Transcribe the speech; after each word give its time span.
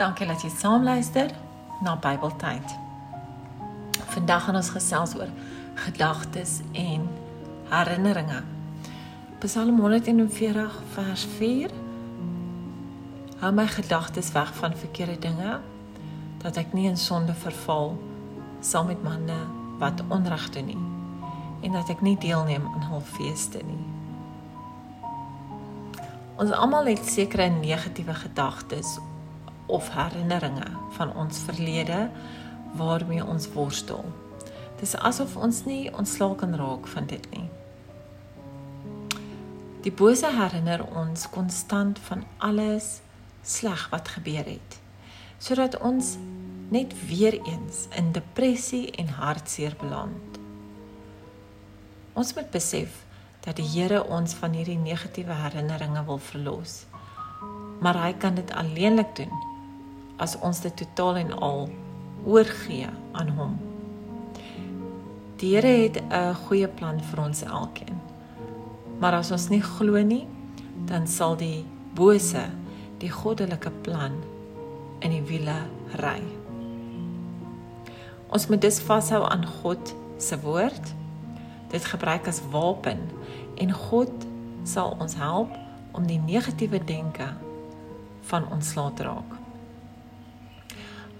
Dankie 0.00 0.24
dat 0.26 0.40
jy 0.40 0.48
saam 0.48 0.80
luister 0.84 1.28
na 1.84 1.92
Bybeltyd. 2.00 2.70
Vandag 4.14 4.46
gaan 4.46 4.56
ons 4.56 4.70
gesels 4.72 5.12
oor 5.18 5.28
gedagtes 5.76 6.54
en 6.72 7.04
herinneringe. 7.68 8.38
Psalm 9.42 9.76
140 9.80 10.78
vers 10.94 11.26
4 11.36 11.74
Hou 13.42 13.52
my 13.52 13.66
gedagtes 13.66 14.32
weg 14.32 14.54
van 14.62 14.78
verkeerde 14.86 15.18
dinge 15.18 15.58
dat 16.40 16.56
ek 16.56 16.72
nie 16.72 16.88
in 16.88 16.96
sonde 16.96 17.36
verval 17.36 17.92
saam 18.64 18.88
met 18.88 19.04
manne 19.04 19.38
wat 19.84 20.00
onreg 20.08 20.48
doen 20.56 20.72
nie 20.72 20.80
en 21.60 21.76
dat 21.76 21.92
ek 21.92 22.00
nie 22.00 22.16
deelneem 22.16 22.64
aan 22.72 22.88
hul 22.88 23.04
feeste 23.04 23.60
nie. 23.68 23.84
Ons 26.40 26.56
almal 26.56 26.88
het 26.88 27.04
sekere 27.04 27.52
negatiewe 27.52 28.16
gedagtes 28.24 28.96
of 29.70 29.90
herinneringe 29.94 30.68
van 30.96 31.14
ons 31.16 31.38
verlede 31.46 32.08
waarmee 32.76 33.24
ons 33.26 33.48
worstel. 33.52 34.04
Dis 34.80 34.96
asof 34.96 35.36
ons 35.36 35.64
nie 35.64 35.90
ontslae 35.92 36.34
kan 36.40 36.54
raak 36.56 36.86
van 36.88 37.06
dit 37.06 37.26
nie. 37.34 37.48
Die 39.84 39.92
bose 39.92 40.28
herinner 40.36 40.84
ons 40.96 41.28
konstant 41.32 41.98
van 42.08 42.24
alles 42.38 43.00
sleg 43.42 43.86
wat 43.92 44.08
gebeur 44.16 44.44
het, 44.44 44.78
sodat 45.40 45.78
ons 45.80 46.16
net 46.70 46.92
weer 47.08 47.38
eens 47.40 47.86
in 47.96 48.12
depressie 48.12 48.90
en 49.00 49.08
hartseer 49.08 49.74
beland. 49.80 50.40
Ons 52.12 52.34
moet 52.36 52.50
besef 52.52 53.04
dat 53.40 53.56
die 53.56 53.66
Here 53.66 54.02
ons 54.04 54.34
van 54.36 54.52
hierdie 54.52 54.78
negatiewe 54.78 55.32
herinneringe 55.32 56.04
wil 56.04 56.20
verlos. 56.20 56.84
Maar 57.80 57.96
hy 58.04 58.12
kan 58.20 58.36
dit 58.36 58.52
alleenlik 58.52 59.14
doen 59.16 59.32
as 60.20 60.36
ons 60.44 60.60
dit 60.60 60.76
totaal 60.76 61.22
en 61.24 61.32
al 61.40 61.68
oorgee 62.28 62.88
aan 63.16 63.32
hom. 63.38 63.56
Die 65.40 65.54
Here 65.54 65.66
het 65.66 65.96
'n 65.96 66.34
goeie 66.34 66.68
plan 66.68 67.00
vir 67.00 67.24
ons 67.24 67.42
elkeen. 67.42 67.96
Maar 69.00 69.12
as 69.12 69.30
ons 69.30 69.48
nie 69.48 69.62
glo 69.62 70.02
nie, 70.02 70.26
dan 70.84 71.06
sal 71.06 71.36
die 71.36 71.64
bose 71.94 72.44
die 72.98 73.10
goddelike 73.10 73.70
plan 73.82 74.12
in 74.98 75.10
die 75.10 75.22
wiele 75.22 75.56
ry. 75.96 76.20
Ons 78.28 78.46
moet 78.46 78.60
dus 78.60 78.80
vashou 78.80 79.24
aan 79.24 79.46
God 79.46 79.94
se 80.18 80.40
woord. 80.40 80.94
Dit 81.68 81.84
gebruik 81.84 82.26
as 82.26 82.42
wapen 82.50 82.98
en 83.54 83.72
God 83.72 84.12
sal 84.62 84.96
ons 84.98 85.14
help 85.14 85.56
om 85.92 86.06
die 86.06 86.20
negatiewe 86.20 86.84
denke 86.84 87.26
van 88.20 88.50
ons 88.52 88.74
laat 88.74 89.00
raak. 89.00 89.39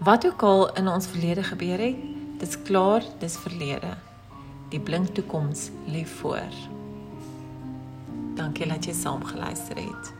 Wat 0.00 0.26
ook 0.26 0.42
al 0.42 0.72
in 0.72 0.88
ons 0.88 1.06
verlede 1.06 1.42
gebeur 1.42 1.78
het, 1.78 1.96
dit's 2.40 2.56
klaar, 2.62 3.04
dis 3.18 3.36
verlede. 3.36 3.90
Die 4.72 4.80
blink 4.80 5.12
toekoms 5.14 5.66
lê 5.92 6.06
voor. 6.08 6.54
Dankie 8.34 8.68
dat 8.70 8.88
jy 8.88 8.94
saam 8.96 9.24
geluister 9.24 9.76
het. 9.76 10.12